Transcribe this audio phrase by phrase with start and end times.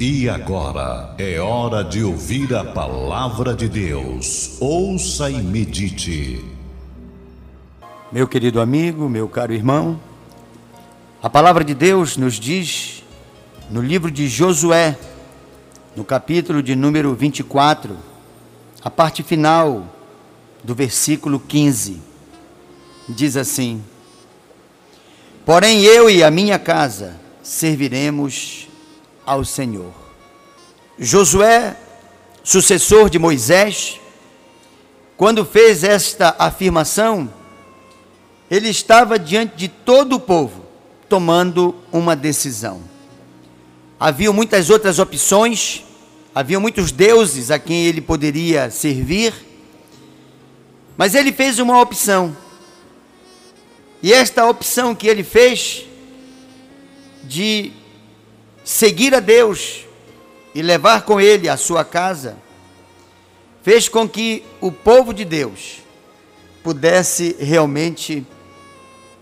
[0.00, 4.56] E agora é hora de ouvir a palavra de Deus.
[4.60, 6.44] Ouça e medite.
[8.12, 9.98] Meu querido amigo, meu caro irmão,
[11.20, 13.02] a palavra de Deus nos diz
[13.68, 14.96] no livro de Josué,
[15.96, 17.96] no capítulo de número 24,
[18.80, 19.84] a parte final
[20.62, 22.00] do versículo 15,
[23.08, 23.82] diz assim:
[25.44, 28.67] Porém eu e a minha casa serviremos
[29.28, 29.92] ao Senhor.
[30.98, 31.76] Josué,
[32.42, 34.00] sucessor de Moisés,
[35.18, 37.30] quando fez esta afirmação,
[38.50, 40.64] ele estava diante de todo o povo,
[41.10, 42.80] tomando uma decisão.
[44.00, 45.84] Havia muitas outras opções,
[46.34, 49.34] havia muitos deuses a quem ele poderia servir,
[50.96, 52.34] mas ele fez uma opção.
[54.02, 55.84] E esta opção que ele fez
[57.24, 57.72] de
[58.68, 59.86] seguir a Deus
[60.54, 62.36] e levar com ele a sua casa,
[63.62, 65.78] fez com que o povo de Deus
[66.62, 68.26] pudesse realmente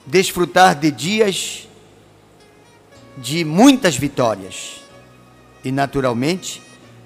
[0.04, 1.68] desfrutar de dias
[3.16, 4.82] de muitas vitórias
[5.62, 6.60] e, naturalmente,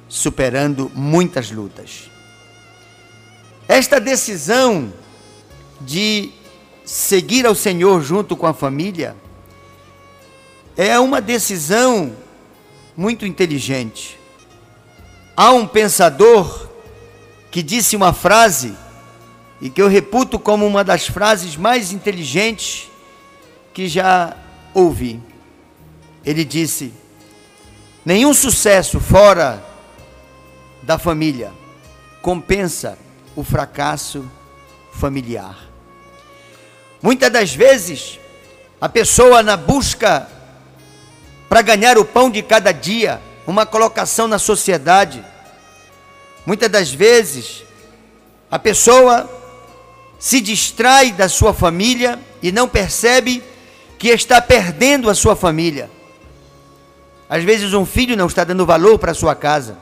[0.09, 2.11] superando muitas lutas.
[3.69, 4.91] Esta decisão
[5.79, 6.31] de
[6.87, 9.15] seguir ao Senhor junto com a família
[10.75, 12.17] é uma decisão
[12.97, 14.19] muito inteligente.
[15.37, 16.69] Há um pensador
[17.51, 18.75] que disse uma frase
[19.61, 22.89] e que eu reputo como uma das frases mais inteligentes
[23.73, 24.37] que já
[24.75, 25.21] ouvi.
[26.25, 26.93] Ele disse:
[28.05, 29.63] Nenhum sucesso fora
[30.83, 31.53] da família
[32.23, 32.99] compensa
[33.37, 34.29] o fracasso
[34.93, 35.57] familiar.
[37.03, 38.19] Muitas das vezes,
[38.81, 40.29] a pessoa na busca
[41.51, 45.21] para ganhar o pão de cada dia, uma colocação na sociedade.
[46.47, 47.65] Muitas das vezes,
[48.49, 49.29] a pessoa
[50.17, 53.43] se distrai da sua família e não percebe
[53.99, 55.91] que está perdendo a sua família.
[57.29, 59.77] Às vezes, um filho não está dando valor para a sua casa.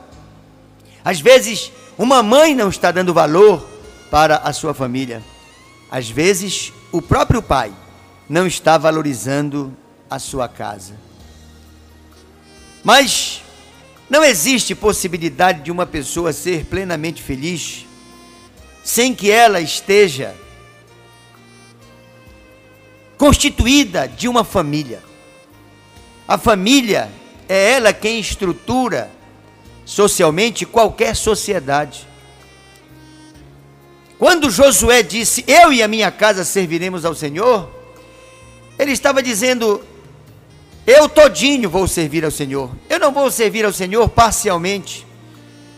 [1.05, 3.63] Às vezes, uma mãe não está dando valor
[4.09, 5.21] para a sua família.
[5.91, 7.71] Às vezes, o próprio pai
[8.27, 9.71] não está valorizando
[10.09, 11.08] a sua casa.
[12.83, 13.41] Mas
[14.09, 17.85] não existe possibilidade de uma pessoa ser plenamente feliz
[18.83, 20.35] sem que ela esteja
[23.17, 25.03] constituída de uma família.
[26.27, 27.11] A família
[27.47, 29.11] é ela quem estrutura
[29.85, 32.07] socialmente qualquer sociedade.
[34.17, 37.69] Quando Josué disse: Eu e a minha casa serviremos ao Senhor,
[38.77, 39.83] ele estava dizendo:
[40.89, 42.71] eu todinho vou servir ao Senhor.
[42.89, 45.05] Eu não vou servir ao Senhor parcialmente.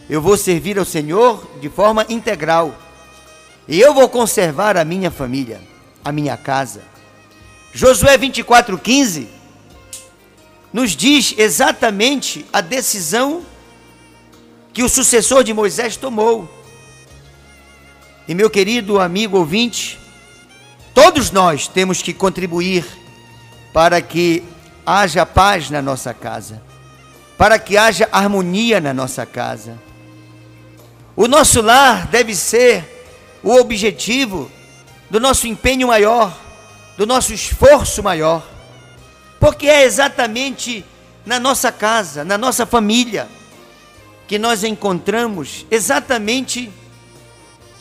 [0.09, 2.73] Eu vou servir ao Senhor de forma integral.
[3.67, 5.59] E eu vou conservar a minha família,
[6.01, 6.83] a minha casa.
[7.73, 9.27] Josué 24:15
[10.71, 13.43] nos diz exatamente a decisão
[14.71, 16.49] que o sucessor de Moisés tomou.
[18.29, 19.99] E meu querido amigo ouvinte,
[20.93, 22.85] todos nós temos que contribuir
[23.73, 24.41] para que
[24.91, 26.61] haja paz na nossa casa,
[27.37, 29.79] para que haja harmonia na nossa casa.
[31.15, 34.51] O nosso lar deve ser o objetivo
[35.09, 36.37] do nosso empenho maior,
[36.97, 38.45] do nosso esforço maior,
[39.39, 40.85] porque é exatamente
[41.25, 43.29] na nossa casa, na nossa família,
[44.27, 46.69] que nós encontramos exatamente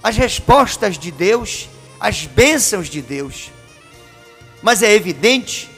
[0.03, 1.69] as respostas de Deus,
[1.99, 3.51] as bênçãos de Deus.
[4.63, 5.69] Mas é evidente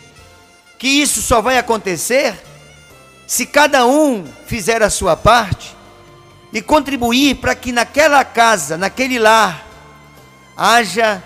[0.83, 2.35] que isso só vai acontecer
[3.25, 5.77] se cada um fizer a sua parte
[6.53, 9.65] e contribuir para que naquela casa, naquele lar,
[10.57, 11.23] haja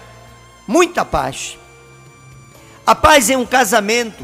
[0.68, 1.56] muita paz.
[2.86, 4.22] A paz em um casamento.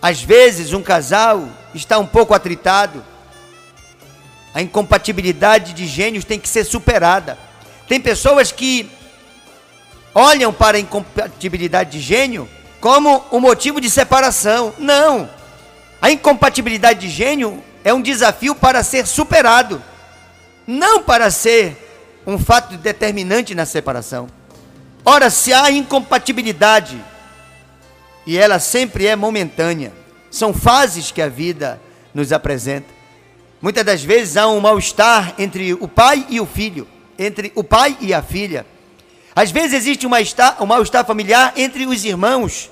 [0.00, 3.04] Às vezes, um casal está um pouco atritado.
[4.54, 7.38] A incompatibilidade de gênios tem que ser superada.
[7.86, 8.90] Tem pessoas que
[10.14, 12.48] olham para a incompatibilidade de gênio
[12.80, 14.72] como um motivo de separação.
[14.78, 15.28] Não.
[16.00, 19.82] A incompatibilidade de gênio é um desafio para ser superado,
[20.66, 21.76] não para ser
[22.26, 24.28] um fato determinante na separação.
[25.04, 27.00] Ora, se há incompatibilidade,
[28.26, 29.92] e ela sempre é momentânea,
[30.30, 31.80] são fases que a vida
[32.12, 32.88] nos apresenta.
[33.62, 36.86] Muitas das vezes há um mal-estar entre o pai e o filho,
[37.18, 38.66] entre o pai e a filha
[39.36, 42.70] às vezes existe um mal-estar, um mal-estar familiar entre os irmãos,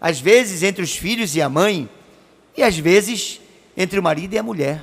[0.00, 1.90] às vezes entre os filhos e a mãe,
[2.56, 3.40] e às vezes
[3.76, 4.80] entre o marido e a mulher,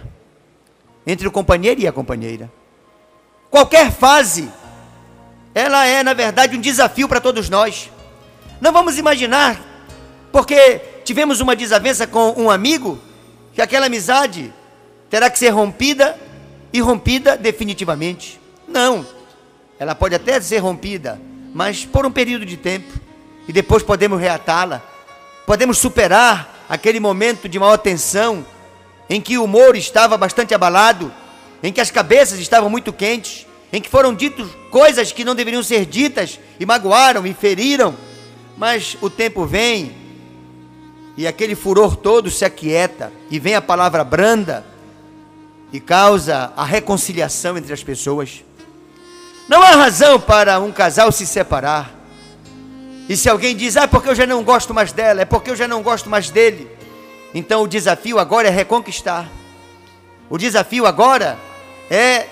[1.07, 2.51] entre o companheiro e a companheira.
[3.49, 4.51] Qualquer fase,
[5.53, 7.89] ela é, na verdade, um desafio para todos nós.
[8.59, 9.57] Não vamos imaginar,
[10.33, 12.99] porque tivemos uma desavença com um amigo,
[13.53, 14.53] que aquela amizade
[15.09, 16.19] terá que ser rompida
[16.73, 18.37] e rompida definitivamente.
[18.67, 19.14] Não.
[19.77, 21.19] Ela pode até ser rompida,
[21.53, 22.91] mas por um período de tempo.
[23.47, 24.81] E depois podemos reatá-la.
[25.45, 28.45] Podemos superar aquele momento de maior tensão,
[29.09, 31.13] em que o humor estava bastante abalado,
[31.61, 35.61] em que as cabeças estavam muito quentes, em que foram ditas coisas que não deveriam
[35.61, 37.95] ser ditas e magoaram e feriram.
[38.57, 40.05] Mas o tempo vem
[41.17, 44.65] e aquele furor todo se aquieta e vem a palavra branda
[45.73, 48.44] e causa a reconciliação entre as pessoas.
[49.47, 51.93] Não há razão para um casal se separar.
[53.07, 55.55] E se alguém diz, ah, porque eu já não gosto mais dela, é porque eu
[55.55, 56.67] já não gosto mais dele.
[57.33, 59.29] Então o desafio agora é reconquistar.
[60.27, 61.37] O desafio agora
[61.91, 62.25] é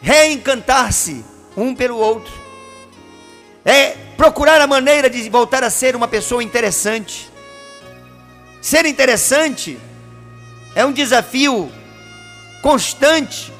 [0.00, 1.24] reencantar-se
[1.56, 2.32] um pelo outro.
[3.64, 7.30] É procurar a maneira de voltar a ser uma pessoa interessante.
[8.60, 9.78] Ser interessante
[10.74, 11.70] é um desafio
[12.60, 13.52] constante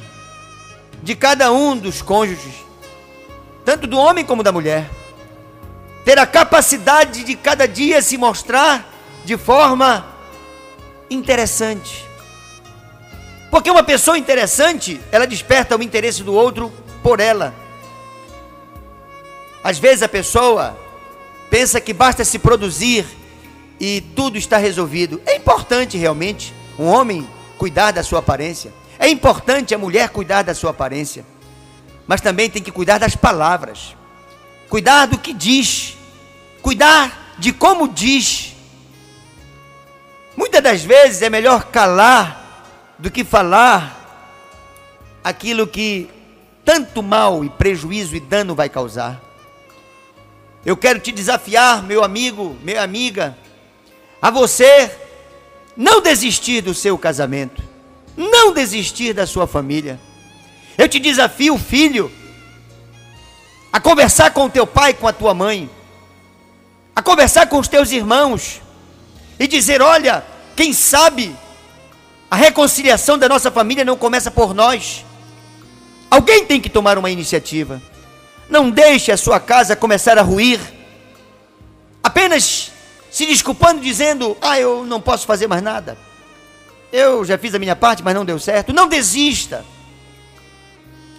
[1.01, 2.72] de cada um dos cônjuges
[3.65, 4.89] tanto do homem como da mulher.
[6.05, 8.89] Ter a capacidade de cada dia se mostrar
[9.25, 10.05] de forma
[11.09, 12.05] interessante.
[13.51, 16.73] Porque uma pessoa interessante, ela desperta o interesse do outro
[17.03, 17.55] por ela.
[19.63, 20.77] Às vezes a pessoa
[21.51, 23.07] pensa que basta se produzir
[23.79, 25.21] e tudo está resolvido.
[25.25, 27.29] É importante realmente um homem
[27.59, 28.73] cuidar da sua aparência.
[28.99, 31.25] É importante a mulher cuidar da sua aparência
[32.07, 33.97] mas também tem que cuidar das palavras,
[34.69, 35.97] cuidar do que diz,
[36.61, 38.55] cuidar de como diz.
[40.37, 42.65] Muitas das vezes é melhor calar
[42.99, 43.99] do que falar
[45.23, 46.09] aquilo que
[46.65, 49.21] tanto mal e prejuízo e dano vai causar.
[50.65, 53.37] Eu quero te desafiar, meu amigo, minha amiga,
[54.21, 54.97] a você
[55.77, 57.63] não desistir do seu casamento,
[58.17, 59.99] não desistir da sua família.
[60.77, 62.11] Eu te desafio, filho,
[63.73, 65.71] a conversar com o teu pai, com a tua mãe,
[66.95, 68.61] a conversar com os teus irmãos
[69.39, 70.25] e dizer: olha,
[70.55, 71.35] quem sabe
[72.31, 75.05] a reconciliação da nossa família não começa por nós.
[76.11, 77.81] Alguém tem que tomar uma iniciativa.
[78.49, 80.61] Não deixe a sua casa começar a ruir,
[82.03, 82.71] apenas
[83.11, 85.97] se desculpando, dizendo: Ah, eu não posso fazer mais nada.
[86.93, 88.73] Eu já fiz a minha parte, mas não deu certo.
[88.73, 89.65] Não desista.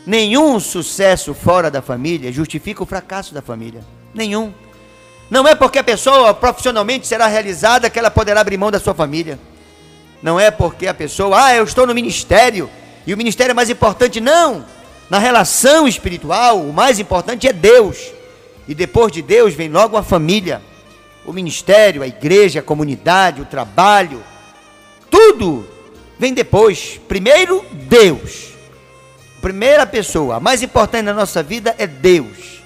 [0.05, 3.81] Nenhum sucesso fora da família justifica o fracasso da família.
[4.13, 4.53] Nenhum.
[5.29, 8.93] Não é porque a pessoa profissionalmente será realizada que ela poderá abrir mão da sua
[8.93, 9.39] família.
[10.21, 12.69] Não é porque a pessoa, ah, eu estou no ministério
[13.07, 14.19] e o ministério é mais importante.
[14.19, 14.65] Não.
[15.09, 18.11] Na relação espiritual, o mais importante é Deus.
[18.67, 20.61] E depois de Deus vem logo a família,
[21.25, 24.21] o ministério, a igreja, a comunidade, o trabalho.
[25.09, 25.65] Tudo
[26.19, 26.99] vem depois.
[27.07, 28.52] Primeiro, Deus
[29.43, 32.63] primeira pessoa, a mais importante na nossa vida é Deus.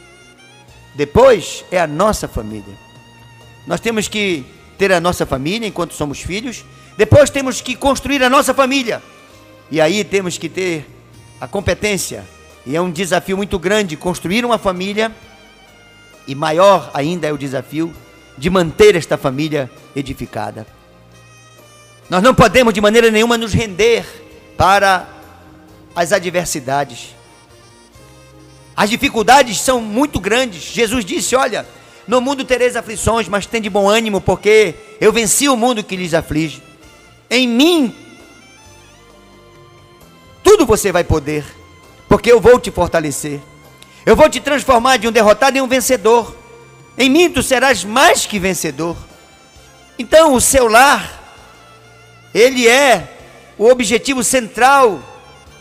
[0.94, 2.76] Depois é a nossa família.
[3.66, 4.46] Nós temos que
[4.78, 6.64] ter a nossa família enquanto somos filhos.
[6.96, 9.02] Depois temos que construir a nossa família.
[9.72, 10.86] E aí temos que ter
[11.42, 12.24] a competência.
[12.64, 15.12] E é um desafio muito grande construir uma família.
[16.28, 17.92] E maior ainda é o desafio
[18.38, 20.68] de manter esta família edificada.
[22.08, 24.06] Nós não podemos de maneira nenhuma nos render
[24.56, 25.17] para
[25.98, 27.16] as adversidades.
[28.76, 30.62] As dificuldades são muito grandes.
[30.62, 31.66] Jesus disse: Olha,
[32.08, 35.96] no mundo tereis aflições, mas tem de bom ânimo, porque eu venci o mundo que
[35.96, 36.62] lhes aflige.
[37.28, 37.96] Em mim,
[40.44, 41.44] tudo você vai poder,
[42.08, 43.40] porque eu vou te fortalecer.
[44.06, 46.38] Eu vou te transformar de um derrotado em um vencedor.
[46.96, 48.96] Em mim tu serás mais que vencedor.
[49.98, 51.34] Então, o seu lar,
[52.36, 53.18] ele é
[53.58, 55.17] o objetivo central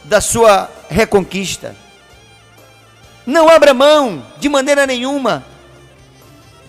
[0.07, 1.75] da sua reconquista.
[3.27, 5.45] Não abra mão de maneira nenhuma.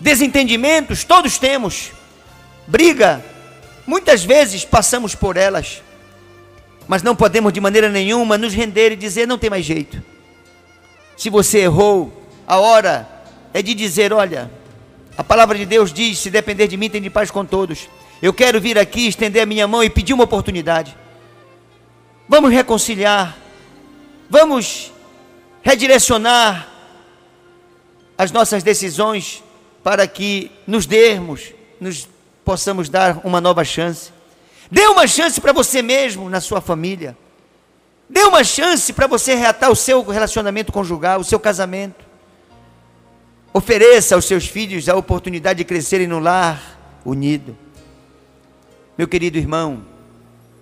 [0.00, 1.92] Desentendimentos todos temos.
[2.66, 3.24] Briga,
[3.86, 5.82] muitas vezes passamos por elas.
[6.86, 10.02] Mas não podemos de maneira nenhuma nos render e dizer não tem mais jeito.
[11.16, 12.12] Se você errou,
[12.46, 13.08] a hora
[13.52, 14.50] é de dizer, olha,
[15.16, 17.88] a palavra de Deus diz: se depender de mim, tem de paz com todos.
[18.22, 20.96] Eu quero vir aqui, estender a minha mão e pedir uma oportunidade.
[22.28, 23.36] Vamos reconciliar.
[24.28, 24.92] Vamos
[25.62, 26.68] redirecionar
[28.16, 29.42] as nossas decisões
[29.82, 32.06] para que nos dermos, nos
[32.44, 34.12] possamos dar uma nova chance.
[34.70, 37.16] Dê uma chance para você mesmo na sua família.
[38.10, 42.04] Dê uma chance para você reatar o seu relacionamento conjugal, o seu casamento.
[43.52, 47.56] Ofereça aos seus filhos a oportunidade de crescerem no lar unido.
[48.96, 49.84] Meu querido irmão,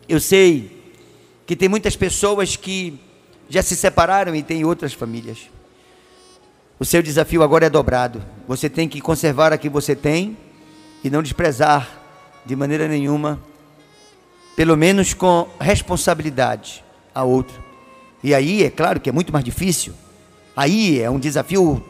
[0.08, 0.75] eu sei
[1.46, 2.98] que tem muitas pessoas que
[3.48, 5.48] já se separaram e têm outras famílias.
[6.78, 8.22] O seu desafio agora é dobrado.
[8.48, 10.36] Você tem que conservar a que você tem
[11.04, 11.88] e não desprezar
[12.44, 13.40] de maneira nenhuma,
[14.56, 16.84] pelo menos com responsabilidade
[17.14, 17.62] a outro.
[18.22, 19.94] E aí é claro que é muito mais difícil.
[20.56, 21.82] Aí é um desafio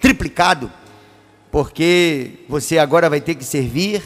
[0.00, 0.70] triplicado,
[1.50, 4.02] porque você agora vai ter que servir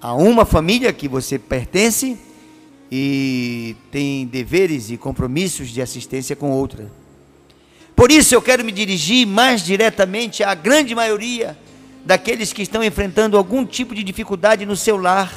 [0.00, 2.18] a uma família que você pertence
[2.94, 6.92] e tem deveres e compromissos de assistência com outra.
[7.96, 11.56] Por isso eu quero me dirigir mais diretamente à grande maioria
[12.04, 15.32] daqueles que estão enfrentando algum tipo de dificuldade no seu lar.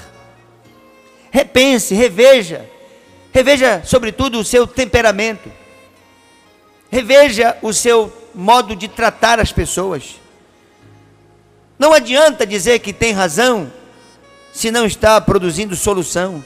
[1.32, 2.70] Repense, reveja,
[3.32, 5.50] reveja sobretudo o seu temperamento,
[6.92, 10.16] reveja o seu modo de tratar as pessoas.
[11.80, 13.72] Não adianta dizer que tem razão
[14.52, 16.44] se não está produzindo solução.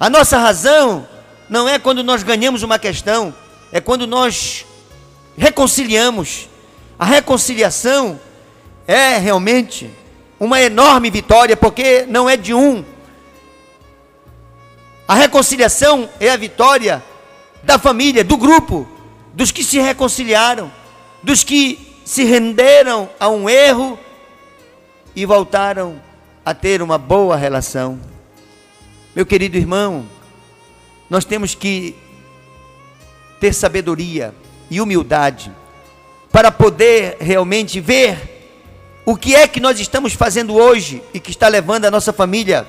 [0.00, 1.06] A nossa razão
[1.48, 3.32] não é quando nós ganhamos uma questão,
[3.70, 4.66] é quando nós
[5.36, 6.48] reconciliamos.
[6.98, 8.18] A reconciliação
[8.86, 9.90] é realmente
[10.40, 12.84] uma enorme vitória, porque não é de um.
[15.06, 17.02] A reconciliação é a vitória
[17.62, 18.88] da família, do grupo,
[19.34, 20.72] dos que se reconciliaram
[21.22, 23.98] dos que se renderam a um erro
[25.14, 26.00] e voltaram
[26.44, 28.00] a ter uma boa relação.
[29.14, 30.06] Meu querido irmão,
[31.08, 31.96] nós temos que
[33.40, 34.32] ter sabedoria
[34.70, 35.50] e humildade
[36.30, 38.40] para poder realmente ver
[39.04, 42.66] o que é que nós estamos fazendo hoje e que está levando a nossa família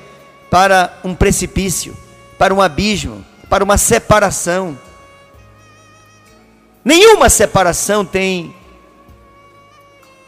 [0.50, 1.96] para um precipício,
[2.40, 4.78] para um abismo, para uma separação.
[6.84, 8.56] Nenhuma separação tem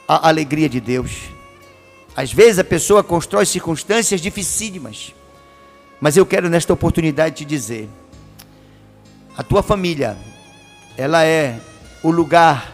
[0.08, 1.12] a alegria de Deus.
[2.16, 5.16] Às vezes a pessoa constrói circunstâncias dificílimas,
[6.04, 7.88] mas eu quero nesta oportunidade te dizer:
[9.38, 10.18] a tua família,
[10.98, 11.58] ela é
[12.04, 12.74] o lugar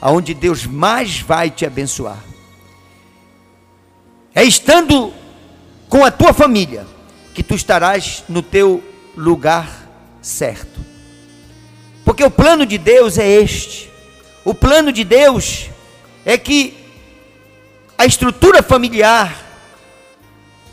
[0.00, 2.16] aonde Deus mais vai te abençoar.
[4.34, 5.12] É estando
[5.86, 6.86] com a tua família
[7.34, 8.82] que tu estarás no teu
[9.14, 9.68] lugar
[10.22, 10.80] certo.
[12.06, 13.90] Porque o plano de Deus é este.
[14.46, 15.68] O plano de Deus
[16.24, 16.74] é que
[17.98, 19.44] a estrutura familiar,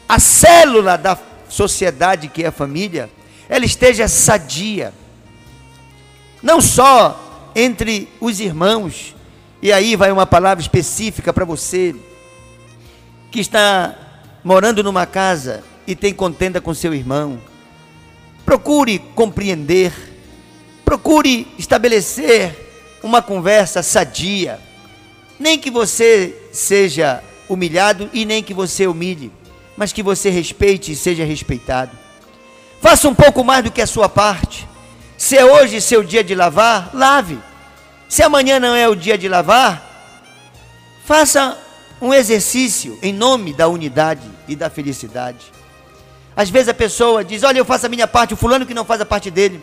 [0.08, 3.10] a célula da sociedade que é a família,
[3.50, 4.94] ela esteja sadia.
[6.42, 9.14] Não só entre os irmãos,
[9.62, 11.94] e aí vai uma palavra específica para você
[13.30, 13.94] que está
[14.44, 17.38] morando numa casa e tem contenda com seu irmão.
[18.46, 20.10] Procure compreender
[20.90, 24.60] Procure estabelecer uma conversa sadia.
[25.40, 29.32] Nem que você seja humilhado e nem que você humilhe,
[29.80, 31.98] mas que você respeite e seja respeitado.
[32.82, 34.68] Faça um pouco mais do que a sua parte.
[35.18, 37.40] Se é hoje seu dia de lavar, lave.
[38.08, 39.82] Se amanhã não é o dia de lavar,
[41.06, 41.58] faça
[42.02, 45.52] um exercício em nome da unidade e da felicidade.
[46.36, 48.86] Às vezes a pessoa diz: Olha, eu faço a minha parte, o fulano que não
[48.86, 49.60] faz a parte dele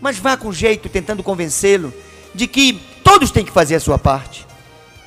[0.00, 1.92] mas vá com jeito tentando convencê-lo
[2.34, 4.46] de que todos têm que fazer a sua parte.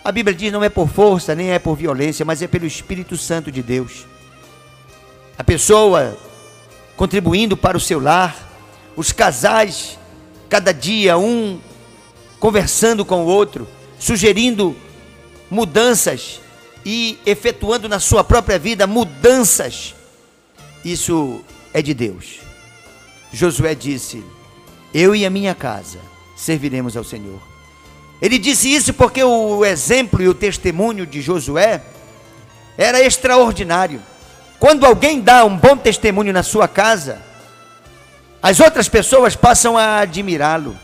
[0.04, 3.16] A Bíblia diz não é por força, nem é por violência, mas é pelo Espírito
[3.16, 4.06] Santo de Deus.
[5.40, 6.18] A pessoa
[6.98, 8.36] contribuindo para o seu lar,
[8.94, 9.98] os casais,
[10.50, 11.62] cada dia um
[12.42, 13.66] conversando com o outro,
[13.98, 14.76] sugerindo
[15.50, 16.42] mudanças
[16.86, 19.96] e efetuando na sua própria vida mudanças.
[20.84, 21.40] Isso
[21.74, 22.42] é de Deus.
[23.32, 24.22] Josué disse:
[24.94, 26.00] eu e a minha casa
[26.36, 27.40] serviremos ao Senhor.
[28.22, 31.82] Ele disse isso porque o exemplo e o testemunho de Josué
[32.78, 34.02] era extraordinário.
[34.60, 37.22] Quando alguém dá um bom testemunho na sua casa,
[38.44, 40.76] as outras pessoas passam a admirá-lo.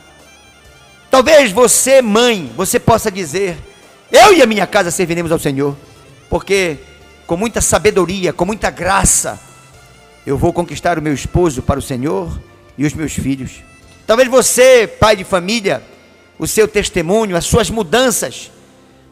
[1.12, 3.58] Talvez você, mãe, você possa dizer:
[4.10, 5.76] Eu e a minha casa serviremos ao Senhor,
[6.30, 6.78] porque
[7.28, 9.40] com muita sabedoria, com muita graça,
[10.26, 12.40] eu vou conquistar o meu esposo para o Senhor
[12.78, 13.62] e os meus filhos.
[14.08, 15.84] Talvez você, pai de família,
[16.40, 18.52] o seu testemunho, as suas mudanças,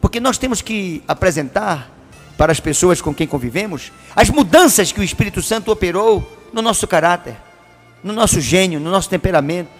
[0.00, 1.93] porque nós temos que apresentar
[2.36, 6.86] para as pessoas com quem convivemos as mudanças que o Espírito Santo operou no nosso
[6.86, 7.36] caráter,
[8.02, 9.70] no nosso gênio, no nosso temperamento,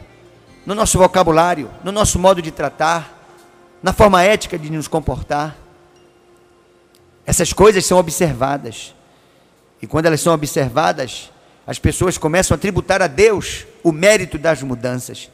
[0.64, 3.12] no nosso vocabulário, no nosso modo de tratar,
[3.82, 5.56] na forma ética de nos comportar.
[7.26, 8.94] Essas coisas são observadas.
[9.80, 11.30] E quando elas são observadas,
[11.66, 15.30] as pessoas começam a tributar a Deus o mérito das mudanças.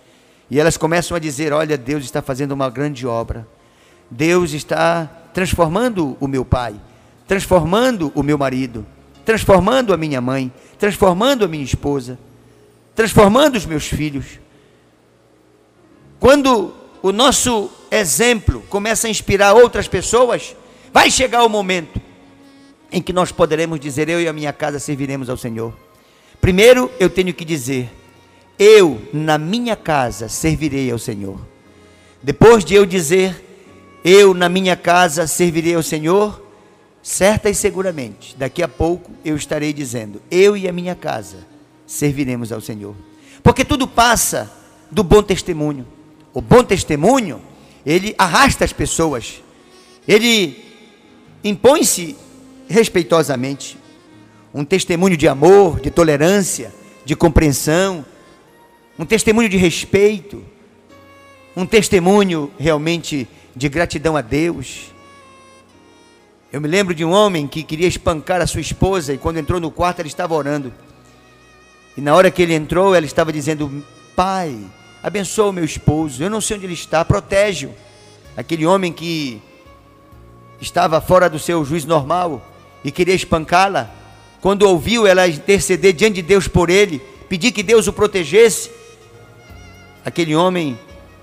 [0.51, 3.47] E elas começam a dizer: Olha, Deus está fazendo uma grande obra.
[4.11, 6.75] Deus está transformando o meu pai,
[7.31, 8.85] transformando o meu marido,
[9.25, 12.19] transformando a minha mãe, transformando a minha esposa,
[12.93, 14.41] transformando os meus filhos.
[16.19, 20.57] Quando o nosso exemplo começa a inspirar outras pessoas,
[20.93, 22.01] vai chegar o momento
[22.91, 25.73] em que nós poderemos dizer: Eu e a minha casa serviremos ao Senhor.
[26.41, 27.89] Primeiro, eu tenho que dizer:
[28.59, 31.39] Eu, na minha casa, servirei ao Senhor.
[32.21, 33.41] Depois de eu dizer:
[34.05, 36.50] Eu, na minha casa, servirei ao Senhor,
[37.03, 41.39] certa e seguramente, daqui a pouco eu estarei dizendo: Eu e a minha casa
[41.87, 42.95] serviremos ao Senhor.
[43.43, 44.51] Porque tudo passa
[44.91, 45.87] do bom testemunho.
[46.33, 47.41] O bom testemunho,
[47.85, 49.43] ele arrasta as pessoas.
[50.07, 50.65] Ele
[51.43, 52.17] impõe-se
[52.69, 53.79] respeitosamente.
[54.53, 56.73] Um testemunho de amor, de tolerância,
[57.05, 58.05] de compreensão,
[58.99, 60.45] um testemunho de respeito,
[61.57, 63.27] um testemunho realmente
[63.57, 64.93] de gratidão a Deus.
[66.53, 69.61] Eu me lembro de um homem que queria espancar a sua esposa e quando entrou
[69.61, 70.73] no quarto ela estava orando.
[71.97, 73.85] E na hora que ele entrou, ela estava dizendo:
[74.17, 74.59] Pai,
[75.01, 77.71] abençoa o meu esposo, eu não sei onde ele está, protege-o.
[78.37, 79.41] Aquele homem que
[80.61, 82.45] estava fora do seu juízo normal
[82.83, 83.89] e queria espancá-la,
[84.41, 88.73] quando ouviu ela interceder diante de Deus por ele, pedir que Deus o protegesse,
[90.05, 90.77] aquele homem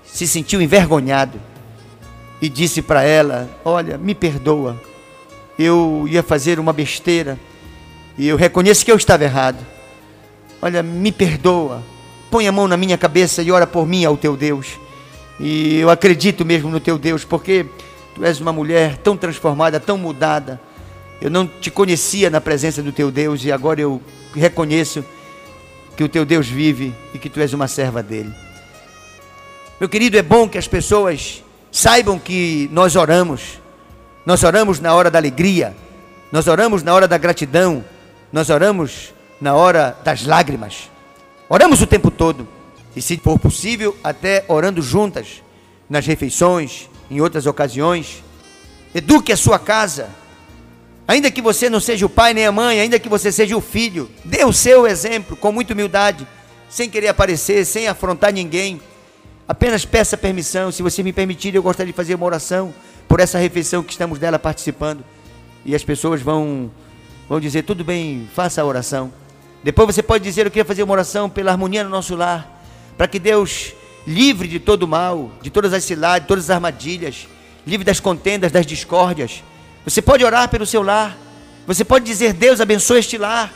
[0.04, 1.38] se sentiu envergonhado
[2.40, 4.87] e disse para ela: Olha, me perdoa,
[5.58, 7.38] eu ia fazer uma besteira
[8.16, 9.58] e eu reconheço que eu estava errado.
[10.60, 11.82] Olha, me perdoa,
[12.30, 14.78] põe a mão na minha cabeça e ora por mim ao teu Deus.
[15.40, 17.66] E eu acredito mesmo no teu Deus, porque
[18.14, 20.60] tu és uma mulher tão transformada, tão mudada.
[21.20, 24.02] Eu não te conhecia na presença do teu Deus e agora eu
[24.34, 25.04] reconheço
[25.96, 28.32] que o teu Deus vive e que tu és uma serva dele.
[29.80, 33.60] Meu querido, é bom que as pessoas saibam que nós oramos.
[34.24, 35.74] Nós oramos na hora da alegria,
[36.30, 37.84] nós oramos na hora da gratidão,
[38.32, 40.90] nós oramos na hora das lágrimas.
[41.48, 42.46] Oramos o tempo todo.
[42.94, 45.42] E se for possível, até orando juntas,
[45.88, 48.22] nas refeições, em outras ocasiões.
[48.94, 50.10] Eduque a sua casa,
[51.08, 53.62] Ainda que você não seja o pai nem a mãe, ainda que você seja o
[53.62, 56.28] filho, dê o seu exemplo com muita humildade,
[56.68, 58.78] sem querer aparecer, sem afrontar ninguém.
[59.48, 60.70] Apenas peça permissão.
[60.70, 62.74] Se você me permitir, eu gostaria de fazer uma oração
[63.08, 65.04] por essa refeição que estamos dela participando.
[65.64, 66.70] E as pessoas vão,
[67.28, 69.12] vão dizer: tudo bem, faça a oração.
[69.64, 72.62] Depois você pode dizer: eu queria fazer uma oração pela harmonia no nosso lar,
[72.96, 73.72] para que Deus
[74.06, 77.26] livre de todo o mal, de todas as ciladas, de todas as armadilhas,
[77.66, 79.42] livre das contendas, das discórdias
[79.88, 81.16] você pode orar pelo seu lar.
[81.66, 83.50] Você pode dizer: Deus abençoe este lar.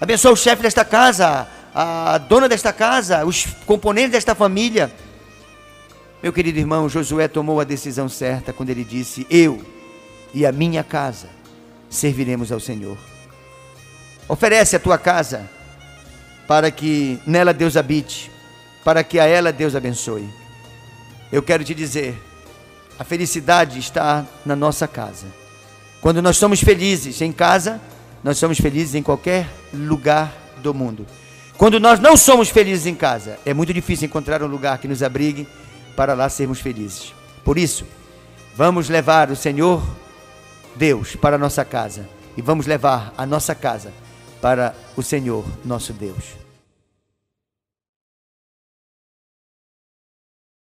[0.00, 4.92] Abençoe o chefe desta casa, a dona desta casa, os componentes desta família.
[6.22, 9.60] Meu querido irmão, Josué tomou a decisão certa quando ele disse: Eu
[10.32, 11.28] e a minha casa
[11.90, 12.96] serviremos ao Senhor.
[14.28, 15.50] Oferece a tua casa
[16.46, 18.30] para que nela Deus habite,
[18.84, 20.28] para que a ela Deus abençoe.
[21.32, 22.16] Eu quero te dizer,
[22.98, 25.26] a felicidade está na nossa casa.
[26.00, 27.80] Quando nós somos felizes em casa,
[28.22, 30.32] nós somos felizes em qualquer lugar
[30.62, 31.04] do mundo.
[31.56, 35.02] Quando nós não somos felizes em casa, é muito difícil encontrar um lugar que nos
[35.02, 35.48] abrigue
[35.96, 37.14] para lá sermos felizes.
[37.44, 37.86] Por isso,
[38.54, 39.82] vamos levar o Senhor
[40.76, 43.92] Deus para a nossa casa e vamos levar a nossa casa
[44.40, 46.41] para o Senhor nosso Deus.